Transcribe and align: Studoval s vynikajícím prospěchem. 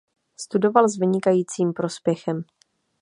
Studoval 0.39 0.87
s 0.89 0.97
vynikajícím 0.99 1.73
prospěchem. 1.73 2.43